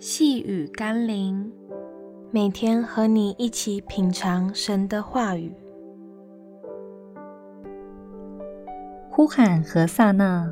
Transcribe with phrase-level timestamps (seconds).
[0.00, 1.50] 细雨甘霖，
[2.30, 5.52] 每天和你一起品尝神的话语。
[9.10, 10.48] 呼喊何撒那！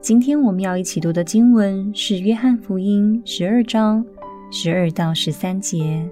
[0.00, 4.02] 今天我们要一起读的经文是《约翰福音》十二章
[4.50, 6.08] 十二到十三节。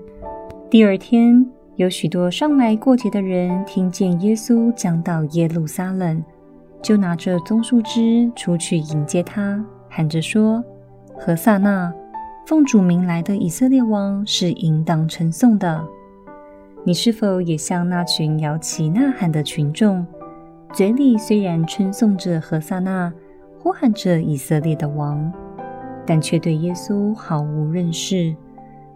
[0.68, 6.22] 第二天，有许多上来过节的人听见耶稣讲到耶路撒冷，
[6.82, 10.62] 就拿着棕树枝出去迎接他，喊着说
[11.18, 11.90] ：“何萨那！
[12.46, 15.84] 奉主名来的以色列王是应当称颂的。”
[16.86, 20.06] 你是否也像那群摇旗呐喊的群众，
[20.72, 23.12] 嘴里虽然称颂着何塞那，
[23.58, 25.32] 呼喊着以色列的王，
[26.06, 28.32] 但却对耶稣毫无认识，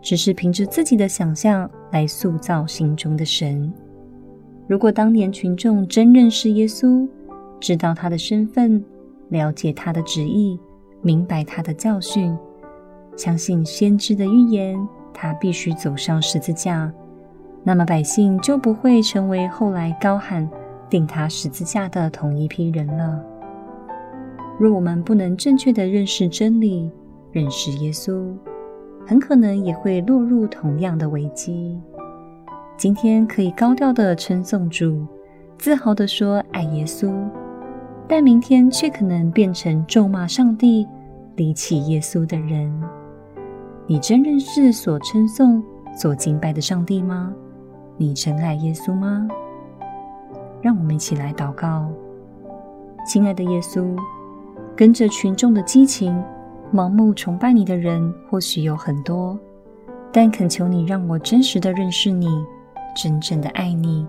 [0.01, 3.73] 只是凭着自己的想象来塑造心中的神？
[4.69, 7.09] 如果当年群众真认识耶稣，
[7.59, 8.85] 知道他的身份，
[9.31, 10.57] 了解他的旨意，
[11.03, 12.39] 明白他的教训，
[13.21, 16.91] 相信先知的预言，他必须走上十字架，
[17.63, 20.49] 那么百姓就不会成为后来高喊
[20.89, 23.23] 钉他十字架的同一批人了。
[24.59, 26.91] 若我们不能正确地认识真理，
[27.31, 28.35] 认识耶稣，
[29.07, 31.79] 很可能也会落入同样的危机。
[32.79, 35.07] 今天可以高调地称颂主，
[35.59, 37.13] 自豪地说爱耶稣。
[38.09, 40.89] 但明天却可能变成咒骂上帝、
[41.37, 42.73] 离弃耶稣的人。
[43.91, 45.61] 你真认识所称颂、
[45.97, 47.35] 所敬拜的上帝吗？
[47.97, 49.27] 你真爱耶稣吗？
[50.63, 51.91] 让我们一起来祷告。
[53.05, 53.99] 亲爱的耶稣，
[54.77, 56.23] 跟着群众的激情，
[56.73, 59.37] 盲目崇拜你的人或许有很多，
[60.13, 62.29] 但恳求你让我真实的认识你，
[62.95, 64.07] 真正的爱你，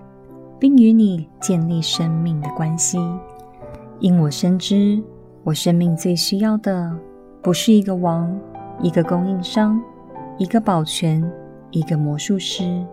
[0.59, 2.99] 并与你建立生命的关系。
[3.99, 5.01] 因我深知，
[5.43, 6.95] 我生命最需要的，
[7.41, 8.31] 不是一个王、
[8.79, 9.81] 一个供应商、
[10.37, 11.23] 一个保全、
[11.71, 12.85] 一个魔术师，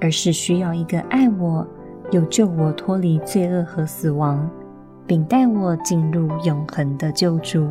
[0.00, 1.66] 而是需要一个爱我
[2.10, 4.48] 又救我脱离罪恶和死亡，
[5.06, 7.70] 并带我进入永恒的救主。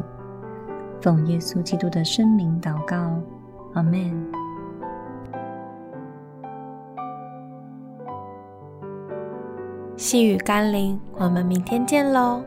[1.01, 3.19] 奉耶稣基督的圣名祷告，
[3.73, 4.25] 阿门。
[9.95, 12.41] 细雨甘霖，我们明天见喽。